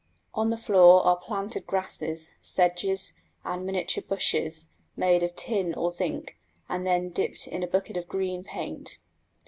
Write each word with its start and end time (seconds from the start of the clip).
On 0.33 0.49
the 0.49 0.57
floor 0.57 1.05
are 1.05 1.15
planted 1.15 1.67
grasses, 1.67 2.31
sedges, 2.41 3.13
and 3.45 3.63
miniature 3.67 4.01
bushes, 4.03 4.67
made 4.95 5.21
of 5.21 5.35
tin 5.35 5.75
or 5.75 5.91
zinc 5.91 6.39
and 6.67 6.87
then 6.87 7.09
dipped 7.09 7.45
in 7.45 7.61
a 7.61 7.67
bucket 7.67 7.97
of 7.97 8.07
green 8.07 8.43
paint. 8.43 8.97